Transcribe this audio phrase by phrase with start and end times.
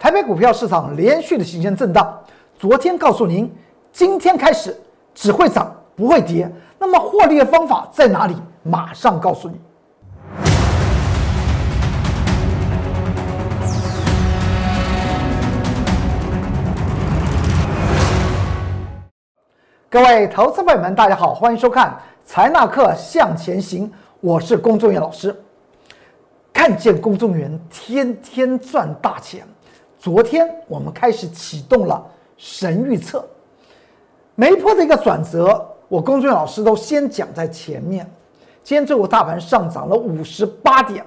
[0.00, 2.18] 台北股票市场连续的形成震荡。
[2.58, 3.54] 昨天告诉您，
[3.92, 4.74] 今天开始
[5.14, 6.50] 只会涨不会跌。
[6.78, 8.34] 那么获利的方法在哪里？
[8.62, 9.60] 马上告诉你。
[19.90, 21.90] 各位投资朋友们，大家好，欢迎收看
[22.24, 23.86] 《财纳课向前行》，
[24.22, 25.38] 我是龚仲元老师。
[26.54, 29.46] 看见公众员天天赚大钱。
[30.00, 32.02] 昨天我们开始启动了
[32.38, 33.22] 神预测，
[34.34, 38.10] 每一波的一个转折，我公众老师都先讲在前面。
[38.64, 41.04] 今天最后大盘上涨了五十八点，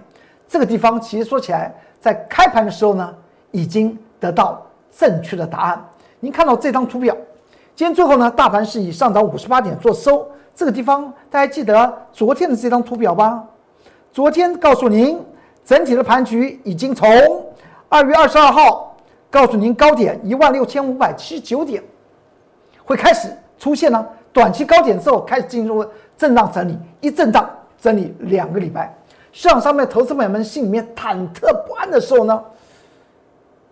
[0.48, 3.12] 这个地方其实说起来，在开盘的时候呢，
[3.50, 4.64] 已经得到
[4.96, 5.86] 正确的答案。
[6.20, 7.18] 您看到这张图表，
[7.76, 10.24] 今天最后呢，大盘是以上涨五十八点做收。
[10.54, 13.44] 这个地方大家记得昨天的这张图表吧？
[14.12, 15.20] 昨天告诉您，
[15.66, 17.10] 整体的盘局已经从。
[17.94, 18.98] 二月二十二号，
[19.30, 21.84] 告诉您高点一万六千五百七十九点，
[22.84, 24.04] 会开始出现呢。
[24.32, 25.86] 短期高点之后，开始进入
[26.18, 27.48] 震荡整理，一震荡
[27.80, 28.92] 整理两个礼拜。
[29.32, 32.44] 市场上面投资朋友们心里面忐忑不安的时候呢，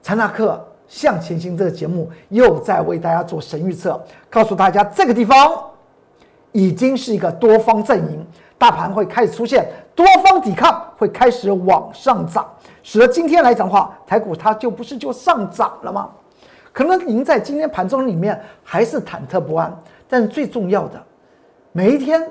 [0.04, 5.52] 陈纳克向前行这个节目又在为大家做神预测，告诉大家这个地方
[6.52, 8.24] 已经是一个多方阵营，
[8.62, 12.48] 大盘会开始出现多方抵抗，会开始往上涨。
[12.84, 16.08] 使得今天来讲的话，台股它就不是就上涨了吗？
[16.72, 19.76] 可能您在今天盘中里面还是忐忑不安，
[20.08, 21.04] 但是最重要的，
[21.72, 22.22] 每一天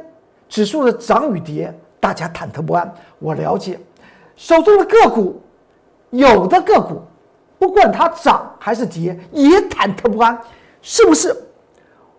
[0.49, 2.95] 指数的涨与跌，大家忐忑不安。
[3.19, 3.77] 我了解，
[4.37, 5.43] 手中的个股，
[6.11, 7.03] 有的个股，
[7.59, 10.41] 不管它涨还是跌，也忐忑不安，
[10.81, 11.37] 是不是？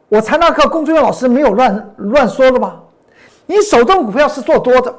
[0.10, 2.78] 我财纳课龚俊元老师没有乱乱说的吧？
[3.52, 4.96] 你手中股票是做多的，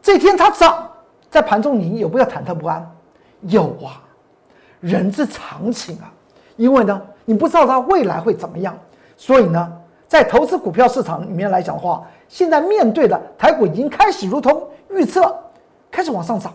[0.00, 0.86] 这天它涨。
[1.28, 2.90] 在盘中，你有没有忐忑不安？
[3.42, 4.00] 有啊，
[4.80, 6.10] 人之常情啊。
[6.56, 8.76] 因为呢，你不知道它未来会怎么样，
[9.14, 9.70] 所以呢，
[10.08, 15.36] 在投资股票市场里面来讲的话，现在面对的台股已经开始如同预测，
[15.90, 16.50] 开始往上涨。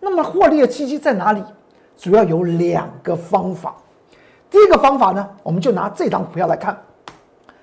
[0.00, 1.40] 那么获利的契机在哪里？
[1.96, 3.76] 主要有两个方法。
[4.50, 6.76] 第一个方法呢，我们就拿这张股票来看，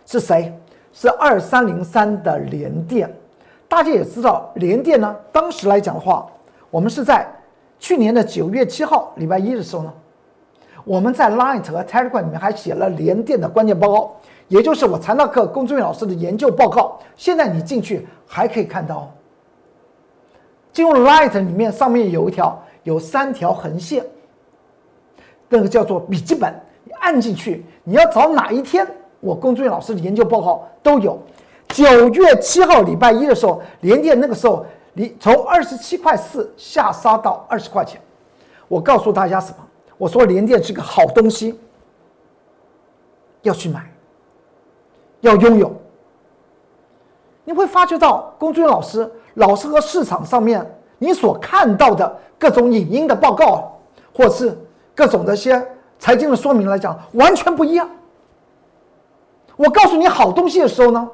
[0.06, 0.58] 是谁？
[0.94, 3.12] 是二三零三的联电。
[3.68, 6.28] 大家也知道，联电呢，当时来讲的话，
[6.69, 7.25] 我们是在
[7.79, 9.94] 去年的九月七号礼拜一的时候呢，
[10.84, 14.16] 我们在 Light 和 Telegram 里面还写了联电的关键报告，
[14.50, 17.00] 也就是我财纳课龚俊老师的研究报告。
[17.16, 19.09] 现在你进去还可以看到，
[20.73, 24.06] 进入 Light 里面上面有一条有三条横线，
[25.47, 26.53] 那个叫做笔记本，
[26.84, 28.85] 你按进去，你要找哪一天
[29.22, 31.18] 我龚俊老师的研究报告都有。
[31.70, 38.02] 九月七号礼拜一的时候，联电那个时候，你从二十七块四下杀到二十块钱。
[38.68, 39.58] 我告诉大家什么？
[39.98, 41.58] 我说联电是个好东西，
[43.44, 43.90] 要去买，
[45.22, 45.72] 要拥有。
[47.46, 50.66] 你会发觉到，龚俊老师老是和市场上面
[50.98, 53.80] 你所看到的各种影音的报告，
[54.14, 54.58] 或是
[54.94, 55.66] 各种的一些
[56.00, 57.90] 财经的说明来讲，完全不一样。
[59.62, 61.10] 我告诉你好东西的时候呢？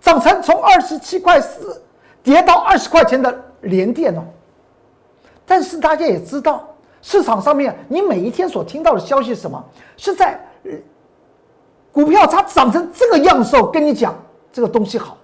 [0.00, 1.82] 涨成从二十七块四
[2.22, 4.22] 跌到二十块钱的连电哦，
[5.44, 6.66] 但是大家也知道，
[7.02, 9.62] 市场上面你每一天所听到的消息是什么？
[9.98, 10.40] 是在
[11.92, 14.14] 股票它涨成这个样时候跟你讲
[14.50, 15.18] 这个东西好，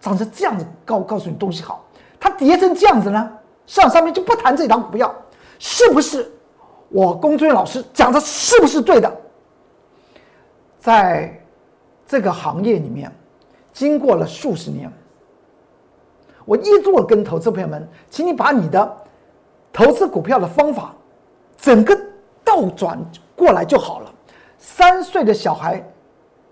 [0.00, 1.84] 涨成这样子告告诉你东西好，
[2.18, 3.30] 它跌成这样子呢，
[3.68, 5.14] 市场上面就不谈这档股票，
[5.60, 6.28] 是不是？
[6.88, 9.16] 我龚俊老师讲的是不是对的？
[10.80, 11.40] 在
[12.12, 13.10] 这个行业里面。
[13.72, 14.92] 经过了数十年，
[16.44, 18.96] 我一做跟投资朋友们，请你把你的
[19.72, 20.94] 投资股票的方法
[21.56, 21.98] 整个
[22.44, 22.98] 倒转
[23.34, 24.12] 过来就好了。
[24.58, 25.82] 三岁的小孩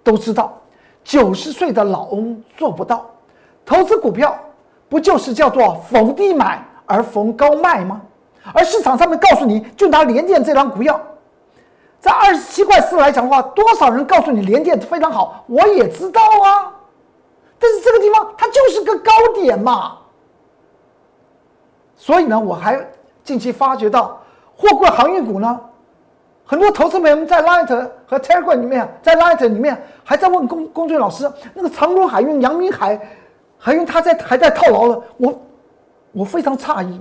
[0.02, 0.58] 都知道，
[1.04, 3.04] 九十岁的老翁做不到。
[3.62, 4.34] 投资股票
[4.88, 8.00] 不就是叫做逢低买而逢高卖吗？
[8.54, 10.98] 而市场上面告诉你就拿联电这张股票，
[12.00, 15.44] 在二十七块四来讲的话，多少人告诉你联电非常好？
[15.46, 16.72] 我也知道啊。
[17.58, 19.98] 但是这个地方它就是个高点嘛，
[21.94, 22.82] 所以呢，我还
[23.22, 24.18] 近期发觉到
[24.56, 25.60] 货柜航运股呢，
[26.46, 32.98] 很多投资朋友在 Light 和 Telegram 里面，在 Light 里面还在问龚龚俊老师，那个长荣海运、阳明海
[33.58, 35.42] 海运，他在还在套牢了，我
[36.12, 36.98] 我非常诧异。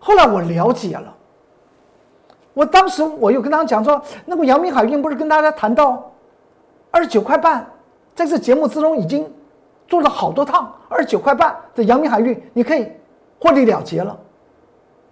[0.00, 1.14] 后来我了解了，
[2.58, 6.10] 我当时我又跟他讲说，那个阳明海运不是跟大家谈到
[6.90, 7.64] 二十九块半，
[8.16, 9.32] 在这节目之中已经。
[9.86, 12.92] 做了好多趟，二十九块半的阳明海运，你可以
[13.38, 14.14] 获利了结了。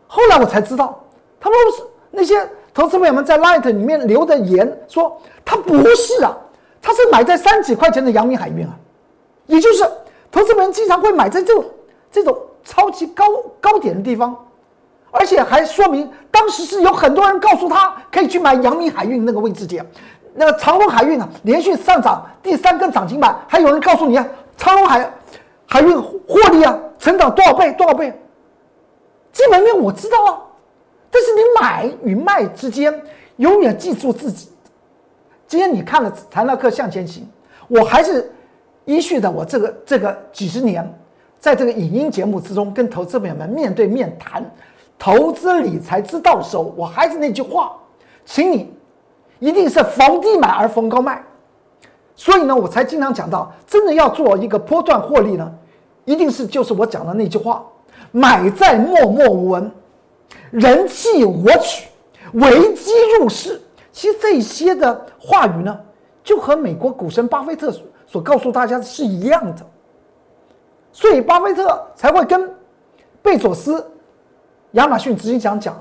[0.07, 1.03] 后来我才知道，
[1.41, 6.37] 他们是那些投资朋友们在 Light 里面留的言说，他不是啊，
[6.83, 8.77] 他是买在三几块钱的阳明海运啊，
[9.47, 9.83] 也就是
[10.31, 11.65] 投资人经常会买在这种
[12.13, 13.25] 这种超级高
[13.63, 14.37] 高点的地方，
[15.11, 19.85] 而且还说明当时是有很多人告诉他可以去买阳明海运那个位置点，
[20.35, 24.27] 那长隆海运啊连续上涨第三根涨停板，还有人告诉你啊，
[24.57, 25.11] 长隆海
[25.67, 28.13] 海运获利啊成长多少倍多少倍，
[29.33, 30.43] 基本面我知道啊。
[31.11, 32.93] 但是你买与卖之间，
[33.37, 34.51] 永远记住自己。
[35.47, 37.27] 今天你看了财纳克向前行，
[37.69, 38.31] 我还是
[38.85, 40.87] 依序的我这个这个几十年，
[41.39, 44.45] 在这个影音节目之中跟投资朋友们面对面谈
[44.99, 47.77] 投资理财之道的时候，我还是那句话，
[48.25, 48.73] 请你
[49.39, 51.23] 一定是逢低买而逢高卖。
[52.15, 55.53] 所以呢，我才经常讲到，真的要做一个波段获利呢，
[56.05, 57.65] 一定是就是我讲的那句话，
[58.11, 59.71] 买在默默无闻。
[60.51, 61.89] 人气我取，
[62.33, 63.61] 危机入市。
[63.93, 65.79] 其实这些的话语呢，
[66.23, 67.71] 就和美国股神巴菲特
[68.07, 69.67] 所告诉大家的是一样的。
[70.93, 72.51] 所以巴菲特才会跟
[73.21, 73.87] 贝佐斯、
[74.77, 75.75] 亚马逊执行长讲：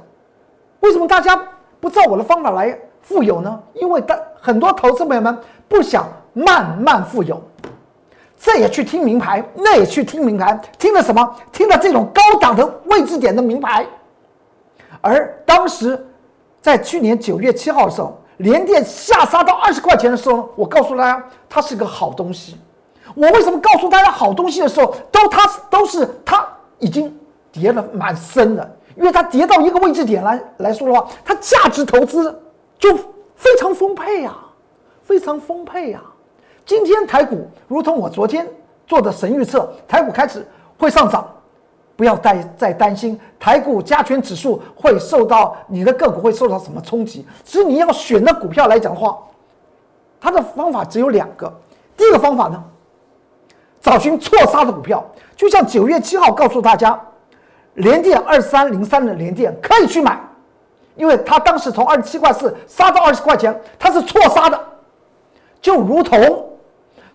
[0.79, 1.39] 为什么大家
[1.79, 3.61] 不照我的方法来富有呢？
[3.73, 5.37] 因为大很多投资朋友们
[5.67, 7.41] 不想慢慢富有，
[8.37, 11.35] 这也去听名牌，那也去听名牌，听了什么？
[11.51, 13.85] 听了这种高档的位置点的名牌。
[15.01, 16.03] 而当时，
[16.61, 22.57] 在去年九月七号的时候，连电下杀到二十块钱的时候，我告诉大家，它是个好东西。
[23.13, 26.47] 我为什么告诉大家好东西的时候，都它都是它
[26.79, 27.13] 已经
[27.51, 32.41] 跌了蛮深的，因为它跌到一个位置点来来说的话，它价值投资
[32.77, 32.95] 就
[33.35, 34.35] 非常丰沛呀，
[35.03, 36.01] 非常丰沛呀。
[36.65, 38.47] 今天台股如同我昨天
[38.87, 40.45] 做的神预测，台股开始
[40.77, 41.27] 会上涨。
[41.97, 47.25] 不要再再担心台股加权指数会受到你的个股会受到什么冲击。
[47.45, 49.17] 其实你要选的股票来讲的话，
[50.19, 51.49] 它的方法只有两个。
[51.95, 52.61] 第一个方法呢，
[53.81, 55.01] 找寻错杀的股票，
[55.37, 57.01] 就像九月七号告诉大家，
[57.75, 60.19] 联电二三零三的联电可以去买，
[60.95, 64.59] 因为它当时从二十七块四杀到二十块钱，它是错杀的，
[65.61, 66.49] 就如同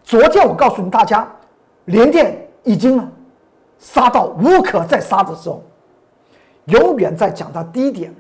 [0.03, 1.31] 昨天我告诉你大家，
[1.85, 3.07] 联电已经。
[3.83, 5.63] 杀到无可再杀的时候，
[6.67, 8.15] 永远在讲到低点，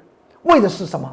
[0.44, 1.06] 为的是什么？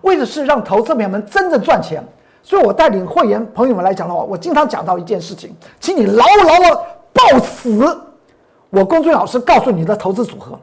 [0.00, 2.04] 为的是让投资朋友们真正赚钱。
[2.42, 7.96] 所以我带领会员朋友们来讲的话，我经常讲到一件事情，请你牢牢的抱死
[8.70, 10.58] 我龚俊老师告诉你的投资组合。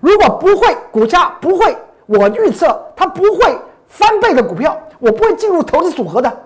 [0.00, 6.44] 如果不会股价不会，我预测它不会翻倍的股票，我不会进入投资组合的。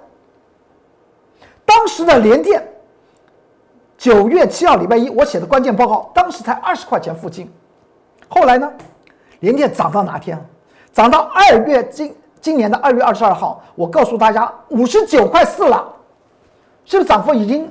[1.64, 2.68] 当时的联电。
[3.98, 7.48] 九月七号礼拜一，我写的关键报告，当时才二十块钱附近。
[8.26, 8.68] 后来呢，
[9.38, 10.36] 连电涨到哪天？
[10.92, 15.86] 涨到二月今今年的二月二十二号，我告诉大家五十九块四了，
[16.84, 17.70] 是不是涨幅已经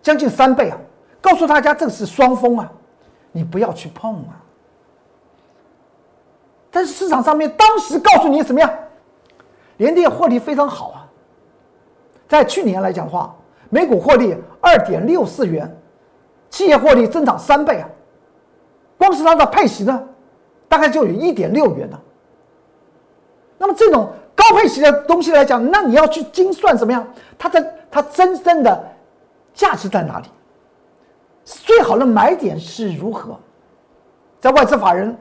[0.00, 0.78] 将近三倍啊？
[1.20, 2.70] 告诉大家这是双峰啊，
[3.32, 4.38] 你不要去碰啊。
[6.72, 8.68] 但是市场上面当时告诉你怎么样？
[9.76, 11.06] 联电获利非常好啊，
[12.26, 13.32] 在去年来讲的话。
[13.74, 15.74] 每股获利二点六四元，
[16.50, 17.88] 企业获利增长三倍啊！
[18.98, 20.08] 光是它的配息呢，
[20.68, 21.98] 大概就有一点六元呢。
[23.56, 27.02] 那么这种高配息的东西来讲，那你要去精算怎么样？
[27.38, 28.84] 它的它真正的
[29.54, 30.26] 价值在哪里？
[31.46, 33.40] 最好的买点是如何？
[34.38, 35.16] 在外资法人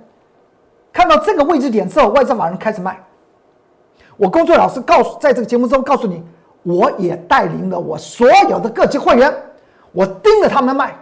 [0.93, 3.01] 看到这个位置点之后，外资法人开始卖。
[4.17, 6.23] 我工作老师告诉，在这个节目中告诉你。
[6.63, 9.35] 我也带领了我所有的各级会员，
[9.91, 10.95] 我盯着他们卖，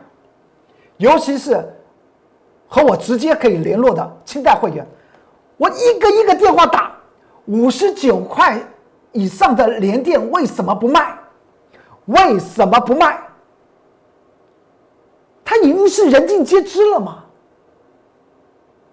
[0.95, 1.61] 尤其是
[2.65, 4.87] 和我直接可以联络的清代会员，
[5.57, 6.93] 我一个一个电话打，
[7.47, 8.57] 五十九块
[9.11, 11.13] 以上的连电为什么不卖？
[12.05, 13.19] 为什么不卖？
[15.43, 17.25] 他已经是人尽皆知了嘛。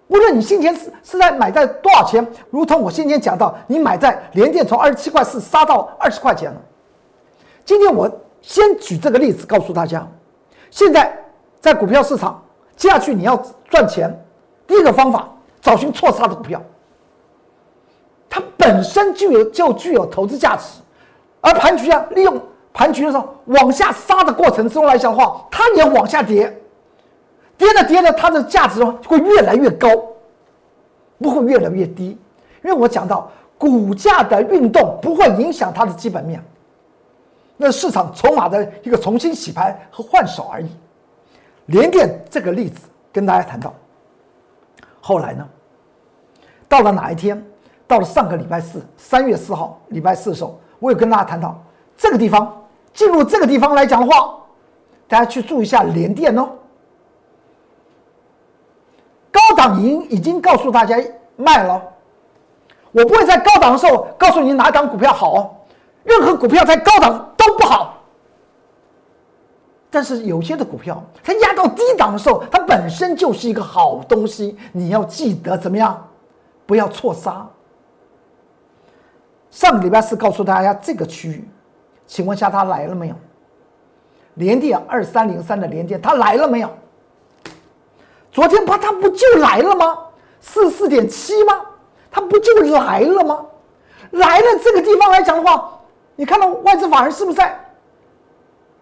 [0.07, 6.61] 无论你先前是是在买在多少钱，如同我先前讲到，你买在联电从二十七块四杀到二十块钱了。
[7.65, 8.09] 今天我
[8.41, 10.07] 先举这个例子告诉大家，
[10.71, 11.13] 现在
[11.59, 12.41] 在股票市场，
[12.77, 13.35] 接下去你要
[13.69, 14.09] 赚钱，
[14.65, 15.27] 第一个方法
[15.61, 16.61] 找寻错杀的股票，
[18.29, 20.79] 它本身就有就具有投资价值，
[21.41, 26.61] 而盘局啊，利用盘局的时候往下杀的过程之中来讲的话，它也往下跌。
[27.57, 29.89] 跌着跌着，它的价值会越来越高，
[31.17, 32.17] 不会越来越低。
[32.63, 36.43] 因为我讲到股价的运动不会影响它的基本面，
[37.55, 40.67] 那市场筹码的一个重新洗牌和换手而已。
[41.67, 43.73] 联电这个例子跟大家谈到，
[45.01, 45.47] 后来呢，
[46.67, 47.43] 到了哪一天？
[47.87, 51.57] 到了上个礼拜四，三月四号，礼拜四的时候，我有跟大家谈到
[51.95, 52.53] 这个地方，
[52.93, 54.35] 进入这个地方来讲的话，
[55.07, 56.49] 大家去注意一下连电哦。
[59.37, 60.97] 高档已经已经告诉大家
[61.35, 61.79] 卖了，
[62.91, 65.63] 我不会在高档的时候告诉你哪档股票好，
[66.03, 67.93] 任何股票在高档都不好。
[69.91, 76.07] 但是有些的股票，它压到低档的时候，它本身就是一个好东西，你要记得怎么样，
[76.65, 77.47] 不要错杀。
[79.51, 81.47] 上个礼拜四告诉大家这个区域，
[82.05, 83.15] 请问下它来了没有？
[84.33, 86.69] 连电二三零三的连电，它来了没有？
[88.37, 89.97] 昨天不它不就来了吗？
[90.39, 91.59] 四四点七吗？
[92.11, 93.43] 它不就来了吗？
[94.11, 95.67] 来了这个地方来讲的话，
[96.15, 97.59] 你看到外资法人是不是在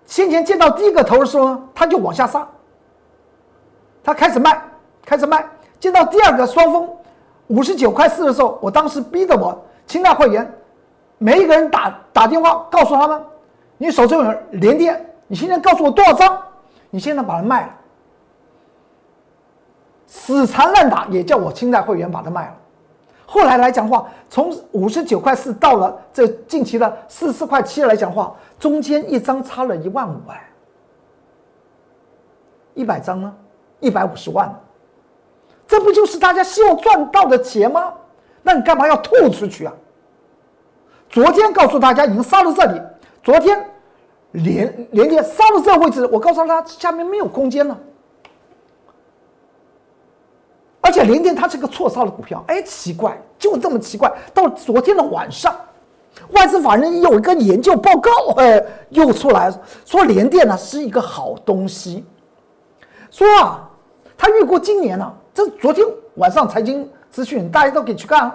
[0.05, 2.45] 先前见到第一个头的时候呢，他就往下杀，
[4.03, 4.61] 他开始卖，
[5.05, 5.47] 开始卖，
[5.79, 6.89] 见到第二个双峰
[7.47, 9.57] 五十九块四的时候，我当时逼着我
[9.87, 10.53] 清代会员。
[11.17, 13.23] 每一个人打打电话告诉他们，
[13.77, 16.37] 你手中有连电，你现在告诉我多少张？
[16.89, 17.69] 你现在把它卖了，
[20.17, 22.55] 死缠烂打也叫我清代会员把它卖了。
[23.25, 30.49] 后来来讲话，从五十九块四到了这近期的四十四块七来讲话，中间一张差了一万五哎，
[32.73, 33.35] 一百张呢，
[33.81, 34.51] 一百五十万，
[35.67, 37.93] 这不就是大家希望赚到的钱吗？
[38.41, 39.73] 那你干嘛要吐出去啊？
[41.09, 42.81] 昨天告诉大家已经杀到这里，
[43.21, 43.69] 昨天
[44.31, 47.77] 连连接杀到这个位置，我告诉他下面没有空间了。
[50.85, 54.11] 而且连电它是个错杀的股票，哎，奇怪，就这么奇怪。
[54.35, 55.55] 到昨天的晚上，
[56.33, 59.51] 外资法人有一个研究报告，哎，又出来
[59.83, 62.05] 说连电呢是一个好东西，
[63.09, 63.67] 说啊，
[64.15, 65.83] 他预估今年呢，这昨天
[66.17, 68.31] 晚上财经资讯大家都可以去看，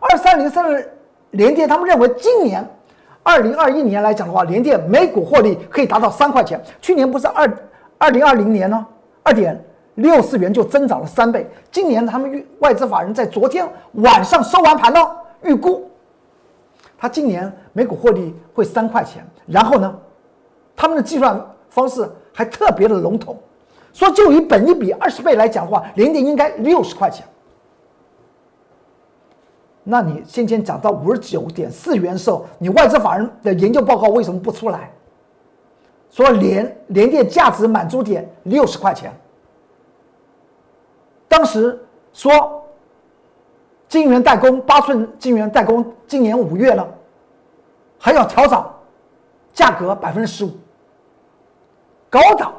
[0.00, 0.88] 二三零三的。
[1.32, 2.66] 联电他们认为，今年
[3.22, 6.58] 二零二一年来讲的话，联电每股获利可以达到三块钱。
[6.80, 7.58] 去年不是二
[7.98, 8.86] 二零二零年呢，
[9.22, 9.62] 二点
[9.96, 11.46] 六四元就增长了三倍。
[11.70, 15.00] 今年他们预外资法人在昨天晚上收完盘呢，
[15.42, 15.90] 预估
[16.96, 19.22] 他今年每股获利会三块钱。
[19.46, 19.94] 然后呢，
[20.74, 21.38] 他们的计算
[21.68, 23.38] 方式还特别的笼统，
[23.92, 27.26] 说就以本一比二十倍来讲的话，联电应该六十块钱。
[29.82, 34.90] 那你先前讲到五十九点四元的时候，你外资法人的研究报告为什么不出来？
[36.10, 39.12] 说联联电价值满足点六十块钱。
[41.28, 41.78] 当时
[42.12, 42.64] 说
[43.88, 46.86] 晶圆代工八寸晶圆代工今年五月了，
[47.98, 48.74] 还要调涨
[49.52, 50.50] 价格百分之十五。
[52.08, 52.52] 高档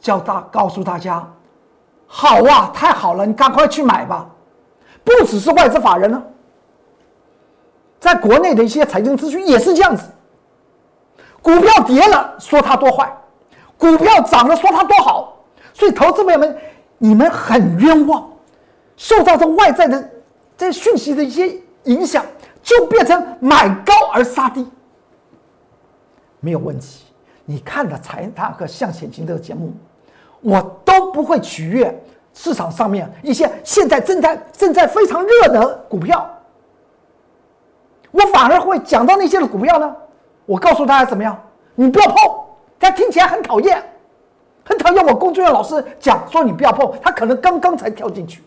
[0.00, 1.28] 叫大告诉大家，
[2.06, 4.28] 好啊，太好了，你赶快去买吧。
[5.04, 6.22] 不只是外资法人呢，
[7.98, 10.08] 在国内的一些财经资讯也是这样子。
[11.42, 13.12] 股票跌了说它多坏，
[13.76, 15.36] 股票涨了说它多好，
[15.74, 16.56] 所以投资朋友们，
[17.04, 18.30] 你们很冤枉，
[18.96, 20.10] 受到这外在的
[20.56, 21.52] 这讯息的一些
[21.84, 22.24] 影响，
[22.62, 24.64] 就变成买高而杀低，
[26.38, 27.06] 没有问题。
[27.44, 29.72] 你看的财大和向前行这个节目，
[30.42, 31.92] 我都不会取悦。
[32.34, 36.24] 市场上面一些现在正在正在非常热的股票，
[38.12, 39.92] 我反而会讲到那些的股票呢。
[40.46, 41.36] 我告诉大家怎么样？
[41.74, 42.16] 你不要碰，
[42.78, 43.82] 他听起来很讨厌，
[44.64, 45.06] 很讨厌。
[45.06, 48.42] 我工作人员老师讲说你不要碰，他可能刚刚才跳进去，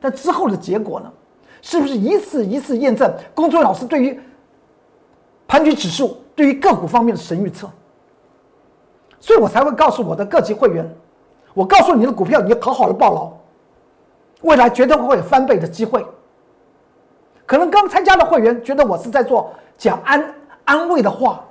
[0.00, 1.10] 但之后的结果呢？
[1.62, 4.18] 是不是一次一次验证工作人员老师对于
[5.46, 7.68] 盘局指数、对于个股方面的神预测？
[9.18, 10.88] 所以我才会告诉我的各级会员。
[11.52, 13.30] 我告诉你的股票，你要好好的抱牢，
[14.42, 16.02] 未来绝对会有翻倍的机会。
[17.44, 21.44] 可能刚参加的会员觉得我是在做讲安安慰的话，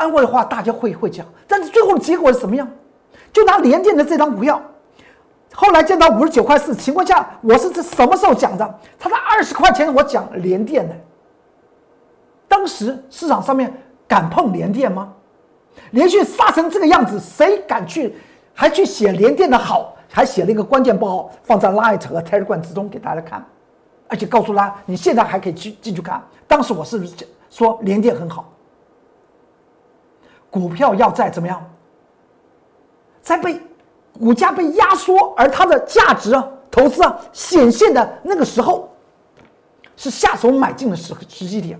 [0.00, 2.66] 安慰的话大家会会讲，但是最后的结果是什么样？
[3.30, 4.60] 就拿联电的这张股票，
[5.52, 8.78] 后来见到五十九块四情况下，我是在什么时候讲的？
[8.98, 10.96] 他在二十块钱我讲联电的，
[12.48, 13.70] 当时市场上面
[14.08, 15.12] 敢碰联电吗？
[15.90, 18.16] 连续杀成这个样子，谁敢去？
[18.54, 23.44] 还去写联电的好，还写了一个关键报告放在 Light 和 Telegram 之中给大家看，
[24.08, 26.22] 而且告诉他你现在还可以去进去看。
[26.48, 27.14] 当时我是不是
[27.50, 28.50] 说联电很好？
[30.50, 31.64] 股票要在怎么样？
[33.22, 33.60] 在被
[34.18, 38.88] 股价被压缩，而它的价值啊、投资啊显现的那个时候，
[39.96, 41.78] 是下手买进的时时机点。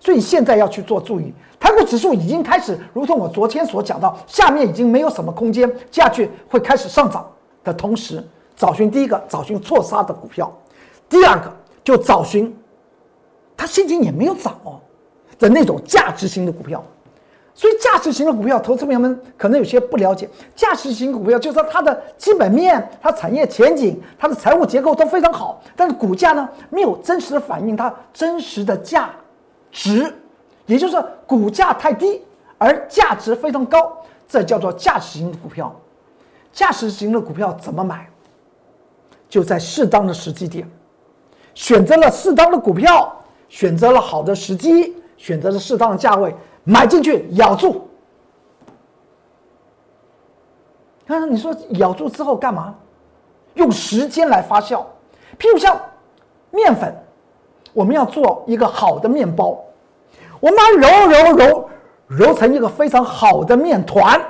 [0.00, 7.24] 所以现在要去做注意，台股指数已经开始，如同我昨天所讲到，下面已经没有什么空间下去，会开始上涨
[7.62, 8.22] 的同时，
[8.56, 10.52] 找寻第一个找寻错杀的股票，
[11.08, 11.50] 第二个
[11.84, 12.52] 就找寻
[13.56, 14.80] 它现金也没有涨哦
[15.38, 16.84] 的那种价值型的股票。
[17.54, 29.10] 所以价值型的股票，投资朋友们可能有些不了解，价值型股票就是说它的基本面、它产业前景、它的财务结构都非常好，但是股价呢没有真实的反映它真实的价
[29.70, 30.12] 值，
[30.64, 32.22] 也就是说股价太低
[32.56, 35.74] 而价值非常高，这叫做价值型的股票。
[36.52, 38.08] 价值型的股票怎么买？
[39.28, 40.66] 就在适当的时机点，
[41.54, 43.14] 选择了适当的股票，
[43.48, 46.34] 选择了好的时机，选择了适当的价位。
[46.64, 47.88] 买进去咬住，
[51.06, 52.74] 但是你说咬住之后干嘛？
[53.54, 54.82] 用时间来发酵。
[55.38, 55.78] 譬如像
[56.50, 56.94] 面粉，
[57.74, 59.58] 我们要做一个好的面包，
[60.40, 61.70] 我们把揉揉揉
[62.06, 64.20] 揉成一个非常好的面团。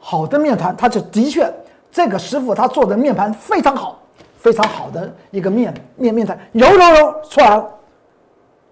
[0.00, 1.50] 好的面团，它就的确
[1.90, 3.98] 这个师傅他做的面盘非常好，
[4.36, 7.78] 非常好的一个面面面团，揉揉揉出来了。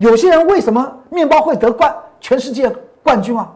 [0.01, 3.53] 有些人为什么面包会得冠全世界冠军啊？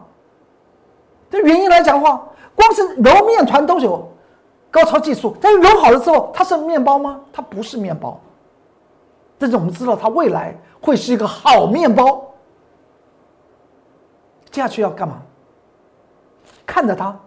[1.31, 2.23] 这原因来讲的话，
[2.55, 4.07] 光是揉面团都有
[4.69, 7.19] 高超技术，但是揉好了之后，它是面包吗？
[7.33, 8.19] 它不是面包。
[9.39, 12.23] 但是我们知道，它未来会是一个好面包。
[14.51, 15.23] 接下去要干嘛？
[16.63, 17.17] 看着它，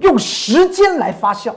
[0.00, 1.50] 用时间来发酵，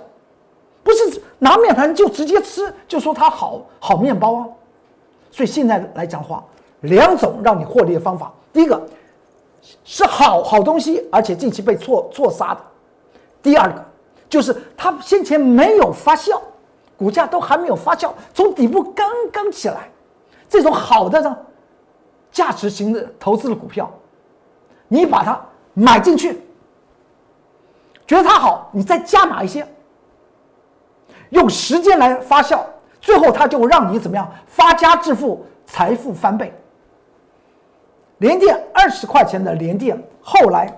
[0.83, 4.47] 不是拿面团就直接吃，就说它好好面包啊。
[5.29, 6.41] 所以现在来讲话。
[6.81, 8.81] 两种让你获利的方法，第一个
[9.83, 12.61] 是好好东西，而且近期被错错杀的；
[13.41, 13.85] 第二个
[14.29, 16.39] 就是它先前没有发酵，
[16.97, 19.89] 股价都还没有发酵，从底部刚刚起来，
[20.47, 21.37] 这种好的呢
[22.31, 23.91] 价值型的投资的股票，
[24.87, 25.39] 你把它
[25.73, 26.41] 买进去，
[28.07, 29.67] 觉得它好，你再加码一些，
[31.31, 32.61] 用时间来发酵，
[33.01, 36.53] 最后它就让你怎么样发家致富，财富翻倍。
[38.19, 40.73] 连电二十块钱的连电，后来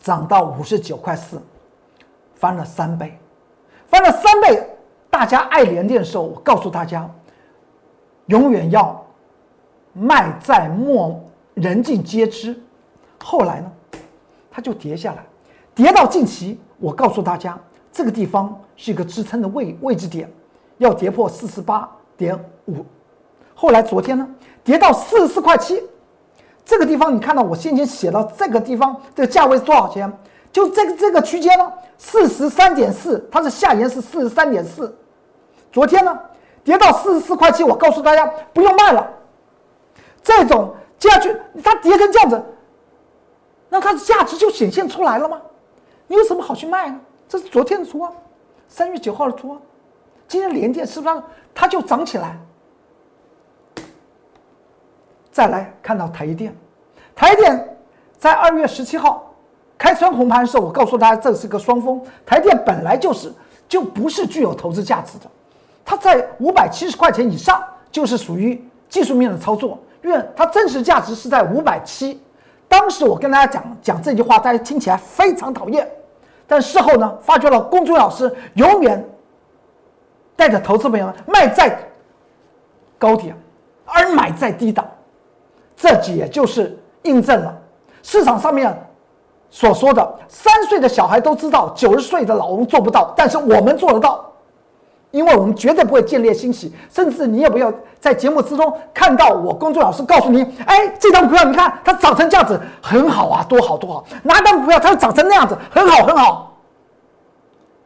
[0.00, 1.40] 涨到五十九块四，
[2.34, 3.18] 翻了三倍，
[3.86, 4.68] 翻了三倍。
[5.10, 7.08] 大家爱连电的时候，我告诉大家，
[8.26, 9.04] 永远要
[9.92, 11.20] 卖在莫
[11.54, 12.60] 人尽皆知。
[13.22, 13.72] 后来呢，
[14.50, 15.24] 它就跌下来，
[15.74, 17.58] 跌到近期，我告诉大家，
[17.90, 20.30] 这个地方是一个支撑的位位置点，
[20.78, 22.84] 要跌破四十八点五。
[23.58, 24.28] 后来昨天呢？
[24.62, 25.82] 跌到四十四块七，
[26.62, 30.12] 这个地方你看到我先前写到这个地方这个价位是多少钱？
[30.52, 34.94] 就这个这个区间呢，四十三点四，它的下沿是四十三点四。
[35.72, 36.18] 昨天呢，
[36.62, 39.10] 跌到四十四块七，我告诉大家不用卖了。
[40.22, 42.44] 这种接下去它跌成这样子，
[43.70, 45.40] 那它的价值就显现出来了吗？
[46.08, 47.00] 你有什么好去卖呢？
[47.26, 48.12] 这是昨天的图啊，
[48.68, 49.58] 三月九号的图啊。
[50.28, 51.22] 今天连跌是不是
[51.54, 52.36] 它就涨起来？
[55.36, 56.50] 再来看到台电，
[57.14, 57.76] 台电
[58.16, 59.34] 在二月十七号
[59.76, 62.00] 开穿红盘的时候，我告诉大家这是个双峰。
[62.24, 63.30] 台电本来就是
[63.68, 65.26] 就不是具有投资价值的，
[65.84, 72.18] 它在五百七十块钱以上就是属于技术面的操作，因为它真实价值是在五百七。
[72.66, 75.86] 当时我跟大家讲讲这句话，大家听起来非常讨厌，
[76.46, 79.06] 但事后呢，发觉了公众老师永远
[80.34, 81.78] 带着投资朋友卖在
[82.96, 83.36] 高点，
[83.84, 84.88] 而买在低档。
[85.94, 87.56] 这也就是印证了
[88.02, 88.76] 市场上面
[89.50, 94.24] 所说的：三岁的小孩都知道，九十岁的老翁做不到，但是我们做得到，
[95.10, 104.04] 因为我们绝对不会建立欣喜，甚至你也不要在节目之中看到我公众老师告诉你：哎，这张股票你看它涨成这样子很好啊，多好多好！
[104.22, 106.56] 哪张股票它涨成那样子很好很好，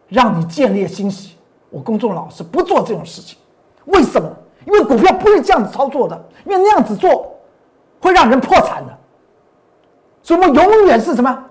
[0.08, 1.36] 让你建立欣喜。
[1.68, 3.38] 我公众老师不做这种事情，
[3.84, 4.28] 为什么？
[4.66, 7.36] 因为股票不是这样子操作的，因为那样子做。
[8.00, 8.98] 会让人破产的，
[10.22, 11.46] 所以我们永远是什么？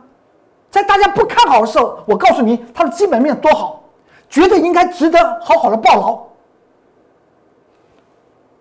[0.71, 3.83] 在大家不看好的时候，我告诉你它的基本面多好，
[4.29, 6.19] 绝对应该值得好好的抱牢。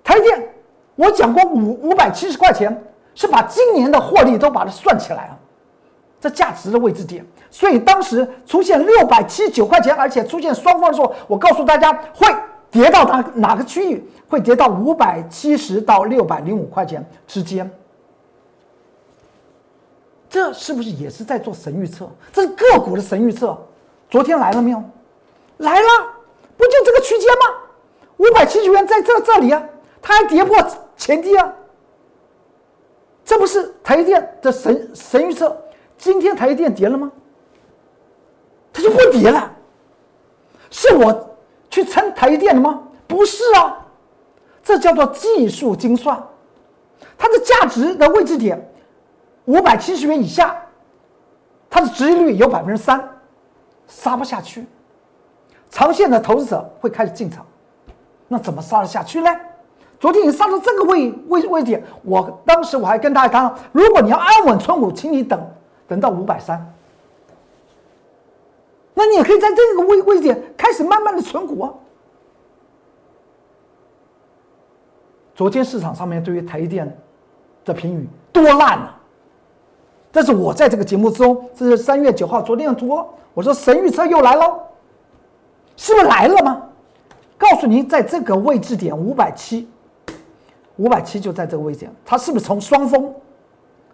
[0.03, 0.55] 台电，
[0.97, 2.83] 我讲过五五百七十块钱，
[3.15, 5.39] 是把今年的获利都把它算起来了，
[6.19, 7.27] 这价值的位置点。
[7.51, 12.27] 所以当时出现六百七十九块钱，而且出现双方的时候，我告诉大家会
[12.71, 14.05] 跌到哪哪个区域？
[14.29, 17.71] 会跌到五百七十到六百零五块钱之间。
[20.29, 22.07] 这是不是也是在做神预测？
[22.33, 23.59] 这是个股的神预测。
[24.11, 24.83] 昨天来了没有？
[25.59, 25.89] 来了，
[26.57, 27.57] 不就这个区间吗？
[28.19, 29.63] 五百七十元在这这里啊，
[30.03, 30.57] 它还跌破
[30.97, 31.51] 前低啊。
[33.25, 35.57] 这不是台积电的神神预测？
[35.97, 37.11] 今天台积电跌了吗？
[38.73, 39.51] 它就不跌了。
[40.71, 41.38] 是我
[41.79, 42.81] 去撑台电的吗？
[43.07, 43.87] 不是啊，
[44.65, 46.21] 这叫做技术精算，
[47.17, 48.69] 它的价值的位置点
[49.45, 50.57] 五百七十元以下，
[51.71, 53.09] 它的殖利率有百分之三，
[53.87, 54.67] 杀不下去，
[55.71, 57.47] 长线的投资者会开始进场，
[58.27, 59.31] 那怎么杀得下去呢？
[60.01, 65.41] 昨天你杀到这个位位位点，我当时我还跟大家谈，如果你要安稳存股，请你等
[65.87, 66.75] 等到五百三。
[68.99, 71.73] 那你也可以在这个位位点开始慢慢的存股啊。
[75.37, 76.99] 昨天市场上面对于台积电
[77.65, 79.01] 的评语多烂啊！
[80.11, 82.89] 但是我在这个节目中，这是三月九号，昨天的图，
[83.35, 84.61] 我说神预测又来喽，
[85.77, 86.61] 是不是来了吗？
[87.39, 89.69] 告诉您，在这个位置点五百七，
[90.75, 93.15] 五百七就在这个位置，它是不是从双峰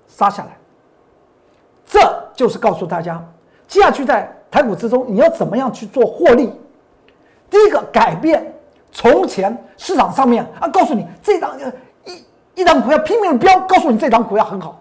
[0.06, 0.56] 杀下来？
[1.84, 2.00] 这
[2.34, 3.22] 就是告诉大家，
[3.68, 4.34] 接下去在。
[4.54, 6.48] 台股之中，你要怎么样去做获利？
[7.50, 8.54] 第一个改变
[8.92, 11.58] 从前市场上面啊，告诉你这张
[12.04, 14.80] 一一张股票拼命的飙，告诉你这张股票很好，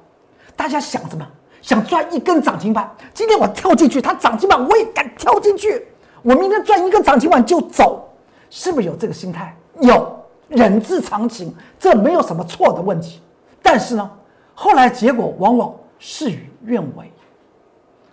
[0.55, 1.25] 大家想什么？
[1.63, 2.87] 想赚一根涨停板。
[3.15, 5.87] 今天我跳进去，它涨停板我也敢跳进去，
[6.21, 8.07] 我明天赚一根涨停板就走，
[8.51, 9.57] 是不是有这个心态？
[9.81, 10.15] 有，
[10.49, 13.19] 人之常情，这没有什么错的问题。
[13.63, 14.07] 但是呢，
[14.53, 17.11] 后来结果往往事与愿违，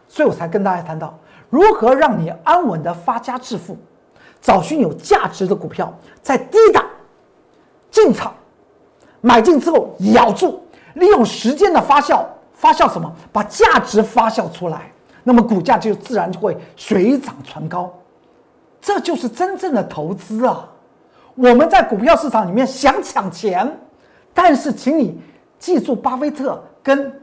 [0.08, 1.14] 所以我才跟大家谈到。
[1.50, 3.76] 如何让你安稳的发家致富？
[4.40, 6.82] 找寻有价值的股票，在低档
[7.90, 8.32] 进场，
[9.20, 10.62] 买进之后咬住，
[10.94, 13.14] 利用时间的发酵，发酵什么？
[13.30, 14.90] 把价值发酵出来，
[15.24, 17.92] 那么股价就自然就会水涨船高。
[18.80, 20.66] 这就是真正的投资啊！
[21.34, 23.78] 我们在股票市场里面想抢钱，
[24.32, 25.20] 但是请你
[25.58, 27.20] 记住巴菲特跟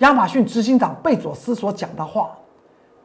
[0.00, 2.30] 亚马逊执行长贝佐斯所讲的话。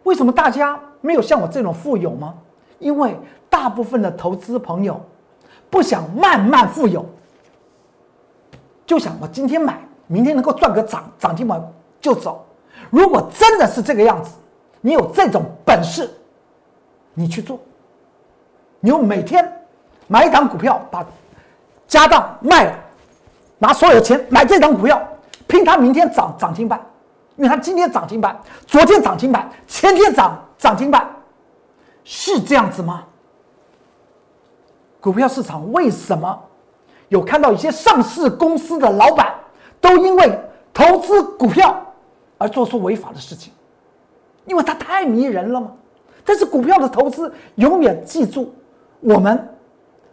[0.06, 2.34] 为什么大家没有像我这种富有吗？
[2.80, 3.18] 因为
[3.50, 5.00] 大部分的投资朋友
[5.70, 7.06] 不想慢慢富有，
[8.86, 11.62] 就想我今天买，明天能够赚个涨涨停板
[12.00, 12.46] 就走。
[12.89, 14.36] 如果真的是这个样子，
[14.82, 16.10] 你有这种本事，
[17.13, 17.60] 你去做，
[18.80, 19.52] 你用每天
[20.08, 21.04] 买一档股票，把
[21.88, 22.76] 家当卖了，
[23.58, 25.02] 拿所有钱买这档股票，
[25.48, 26.80] 拼它明天涨涨停板。
[27.36, 31.08] 因为它今天涨停板，昨天涨停板，前天涨涨停板，
[32.04, 33.04] 是这样子吗？
[35.02, 36.41] 股票市场为什么
[37.10, 39.36] 有看到一些上市公司的老板
[39.80, 40.39] 都因为
[40.74, 41.80] 投资股票
[42.38, 43.54] 而做出违法的事情？
[44.45, 45.71] 因为它太迷人了吗？
[46.24, 48.54] 但是股票的投资，永远记住
[49.00, 49.48] 我们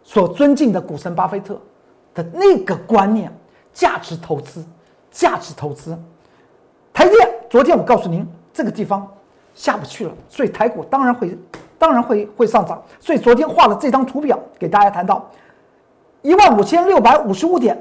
[0.03, 1.59] 所尊敬的股神巴菲特
[2.13, 3.35] 的那个观念：
[3.73, 4.63] 价值投资，
[5.09, 5.97] 价值投资。
[6.93, 9.05] 台电，昨天我告诉您，这个地方
[9.55, 11.35] 下不去了，所以台股当然会，
[11.79, 12.81] 当然会会上涨。
[12.99, 15.27] 所以昨天画了这张图表给大家谈到，
[16.21, 17.75] 一万五千六百五十五点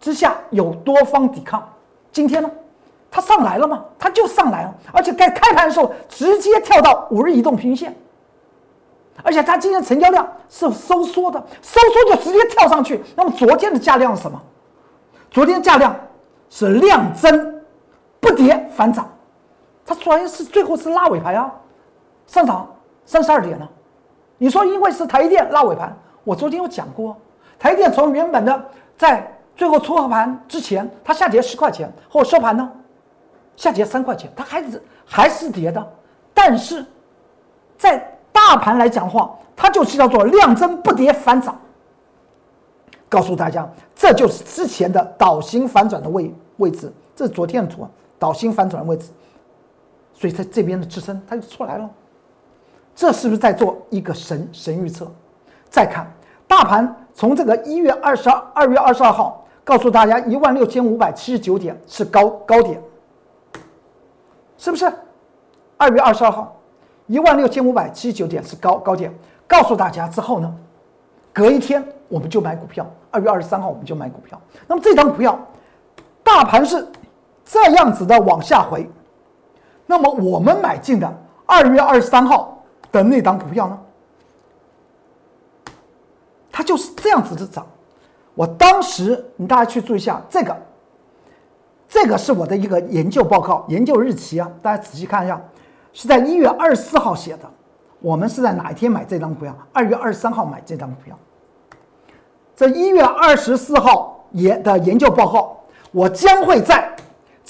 [0.00, 1.62] 之下有多方抵抗。
[2.10, 2.50] 今天呢，
[3.10, 3.84] 它上来了吗？
[3.98, 7.94] 它就上来了，而且该开盘的时候直接跳到五日移动平均线，
[9.22, 13.02] 而且它今天成交量是收缩的，收缩就直接跳上去。
[13.14, 14.40] 那么昨天的价量是什么？
[15.30, 15.94] 昨天价量
[16.48, 17.55] 是量增。
[18.36, 19.10] 跌反涨，
[19.84, 21.52] 它虽然是最后是拉尾盘啊，
[22.28, 22.72] 上涨
[23.04, 23.68] 三十二点呢。
[24.38, 27.16] 你说因为是台电拉尾盘，我昨天有讲过，
[27.58, 28.64] 台电从原本的
[28.96, 32.70] 在最后撮合盘之前，它下跌十块钱，后收盘呢
[33.56, 35.92] 下跌三块钱，它还是还是跌的。
[36.34, 36.84] 但是
[37.78, 37.98] 在
[38.30, 41.58] 大盘来讲的话，它就是叫做量增不跌反涨。
[43.08, 47.88] 告诉大家，这就是之前的倒型反转的位位置，这是昨天的图。
[48.18, 49.10] 导星反转位置，
[50.14, 51.90] 所以在这边的支撑它就出来了。
[52.94, 55.06] 这是不是在做一个神神预测？
[55.68, 56.10] 再看
[56.46, 62.80] 大盘从这个一月二十二二月二十二号告诉大家一万六千五百七十九点是高高点，
[64.56, 64.90] 是不是？
[65.76, 66.58] 二月二十二号
[67.06, 69.14] 一万六千五百七十九点是高高点，
[69.46, 70.50] 告诉大家之后呢，
[71.34, 72.86] 隔一天我们就买股票。
[73.10, 74.40] 二月二十三号我们就买股票。
[74.66, 75.38] 那么这张股票，
[76.24, 76.86] 大盘是。
[77.48, 78.90] 这样子的往下回，
[79.86, 81.08] 那么我们买进的
[81.46, 83.78] 二月二十三号的那档股票呢？
[86.50, 87.64] 它就是这样子的涨。
[88.34, 90.56] 我当时，你大家去注意一下这个，
[91.88, 95.40] 这个是我的一个研究报告，研究日期啊，大家仔细看一下，
[95.92, 97.48] 是在一月二十四号写的。
[98.00, 99.56] 我们是在哪一天买这张股票？
[99.72, 101.16] 二月二十三号买这张股票。
[102.56, 105.56] 在一月二十四号研的研究报告，
[105.92, 106.95] 我将会在。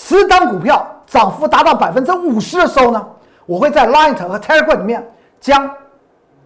[0.09, 3.09] 十档股票涨幅达到百分之五十的时候呢，
[3.45, 5.05] 我会在 Light 和 Telegram 里面
[5.41, 5.69] 将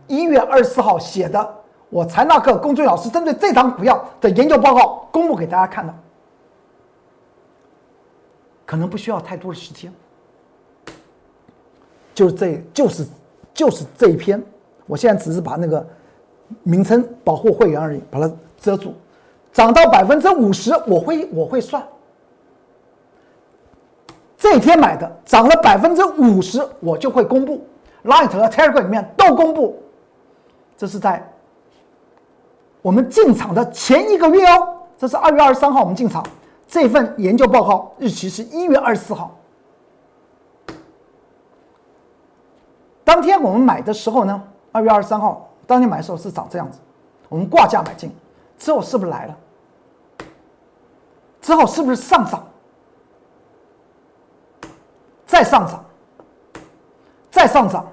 [0.07, 1.55] 一月二十四号写的，
[1.91, 5.95] 我财纳克龚俊老师针对这档股票的研究报告公布给大家看的，
[8.65, 9.93] 可能不需要太多的时间，
[12.15, 13.07] 就是这就是
[13.53, 14.43] 就是这一篇，
[14.87, 15.87] 我现在只是把那个
[16.63, 18.95] 名称保护会员而已，把它遮住，
[19.53, 21.87] 涨到百分之五十，我会我会算。
[24.41, 27.63] 这天买的涨了百分之五十，我就会公布
[28.05, 29.81] ，Light 和 Telegram 里面都公布。
[30.79, 31.23] 这是在
[32.81, 36.27] 我们进场的前一个月哦，这是二月二十三号我们进场，
[36.67, 39.37] 这份研究报告日期是一月二十四号。
[43.05, 46.79] 当天我们买的时候呢，二月二十三号当天买的时候是长这样子，
[47.29, 48.11] 我们挂价买进，
[48.59, 49.37] 之后是不是来了？
[51.43, 52.43] 之后是不是上涨？
[55.31, 55.85] 再上涨，
[57.31, 57.87] 再上涨。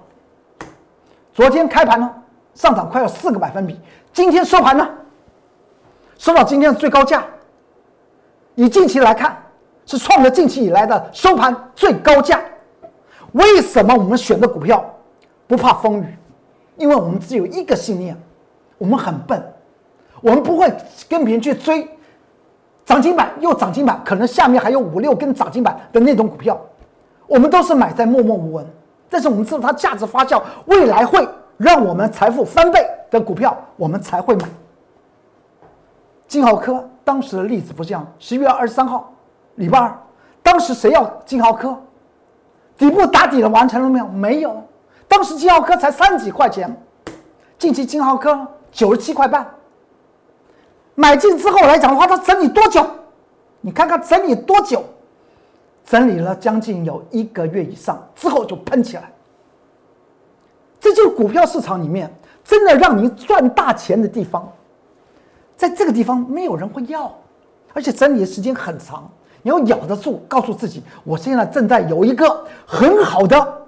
[1.36, 2.12] 昨天开盘呢，
[2.56, 3.80] 上涨快要四个百分比。
[4.12, 4.90] 今天收盘呢，
[6.18, 7.24] 收到今天的最高价。
[8.56, 9.38] 以近期来看，
[9.86, 12.42] 是创了近期以来的收盘最高价。
[13.34, 14.84] 为什么我们选的股票
[15.46, 16.18] 不怕风雨？
[16.78, 18.20] 因为我们只有一个信念：
[18.80, 19.54] 我们很笨，
[20.22, 20.76] 我们不会
[21.08, 21.88] 跟别人去追
[22.84, 26.60] 涨停板又涨停板，可能下面还有五六根涨停板的那种股票。
[27.28, 28.66] 我们都是买在默默无闻，
[29.10, 34.48] 但是我们知道它价值发酵，未来会让我们财富翻倍的股票，我们才会买。
[36.28, 39.14] 金豪科当时的例子不是这样，十一月二十三号，
[39.56, 39.98] 礼拜二，
[40.42, 41.78] 当时谁要金豪科？
[42.78, 44.08] 底部打底了，完成了没有？
[44.08, 44.64] 没有。
[45.08, 46.76] 当时金豪科才三几块钱，
[47.58, 49.46] 近期金豪科九十七块半。
[50.96, 52.86] 买进之后来讲的话，它整理多久？
[53.62, 54.84] 你看看整理多久？
[55.88, 59.10] 整理了将近有一个月以上之后就喷起来，
[60.82, 64.52] 这就是股票市场里面真的让您赚大钱的地方，
[65.56, 67.10] 在这个地方没有人会要，
[67.72, 69.10] 而且整理的时间很长，
[69.42, 73.62] 你要咬得住，告诉自己，我现在正在有一个很好的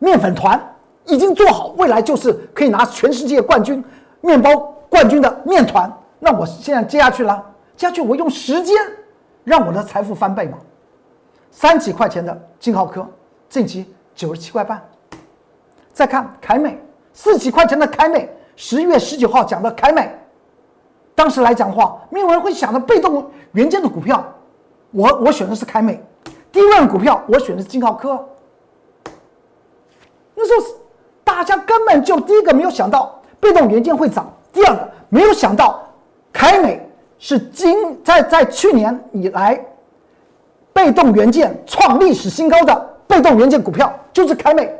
[0.00, 0.60] 面粉团
[1.06, 3.82] 已经做好，未来就是可以拿全世界冠军
[4.22, 4.56] 面包
[4.90, 7.40] 冠军的面团，那我现在接下去了，
[7.76, 8.76] 接下去我用时间
[9.44, 10.58] 让我的财富翻倍嘛。
[11.52, 13.06] 三几块钱的金浩科，
[13.48, 14.82] 近期九十七块半。
[15.92, 20.10] 再看凯美，四几块钱的凯美，十一月十九号讲的凯美，
[21.14, 24.24] 当时来讲的话，没有人会想到被动元件的股票，
[24.92, 26.02] 我我选的是凯美，
[26.50, 28.26] 低位股票我选的是金浩科。
[30.34, 30.76] 那时候
[31.22, 35.86] 大家根本就第一个没有想到被动元件会涨，第二个没有想到
[36.32, 39.62] 凯美是今在在去年以来。
[40.72, 44.74] 被动元件创历史新高，的被动元件股票就是凯美，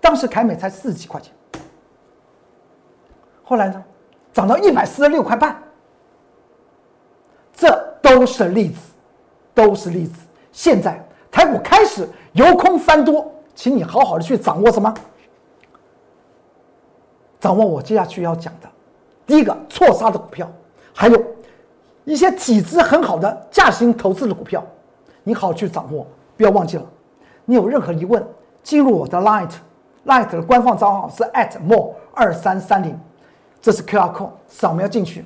[0.00, 1.32] 当时凯美才四十几块钱，
[3.42, 3.82] 后来呢，
[4.32, 5.56] 涨到一百四十六块半，
[7.54, 7.70] 这
[8.02, 8.78] 都是例子，
[9.54, 10.20] 都是例子。
[10.52, 14.92] 现在台股开始由空翻多，请你好好的去掌握什么？
[17.40, 18.68] 掌握我接下去要讲的，
[19.26, 20.50] 第一个错杀的股票，
[20.94, 21.22] 还有
[22.04, 24.64] 一些体质很好的价值型投资的股票。
[25.28, 26.84] 你好好，去掌握，不要忘记了。
[27.44, 28.24] 你有任何疑问，
[28.62, 31.24] 进入我的 Light，Light 的官方账号是
[31.66, 32.96] @more 二三三零，
[33.60, 35.24] 这是 QR code，扫描进去。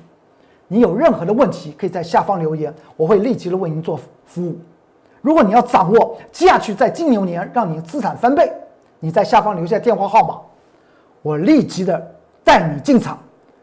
[0.67, 4.57] 你有任何的问题，可以在下方留言，我会立即的为您做服务。
[5.21, 8.51] 如果你要掌握接下去在金牛年让你资产翻倍，
[8.99, 10.39] 你在下方留下电话号码，
[11.21, 12.11] 我立即的
[12.43, 13.19] 带你进场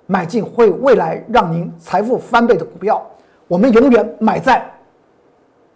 [0.06, 3.04] 买进会未来让您财富翻倍的股票。
[3.48, 4.64] 我们永远买在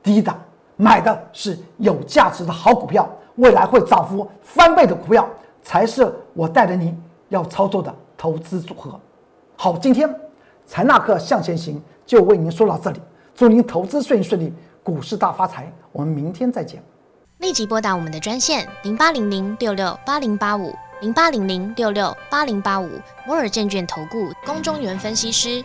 [0.04, 0.38] 低档。
[0.82, 5.28] 买的是有价值的好股票，未来会涨幅翻倍的股票，
[5.62, 8.98] 才是我带着您要操作的投资组合。
[9.54, 10.12] 好，今天
[10.66, 13.00] 财纳克向前行就为您说到这里，
[13.32, 15.72] 祝您投资顺顺利，股市大发财。
[15.92, 16.82] 我们明天再见。
[17.38, 22.88] 立即拨打我们的专线零八零零六六八零八五零八零零六六八零八五
[23.24, 25.64] 摩尔证券投顾龚中原分析师。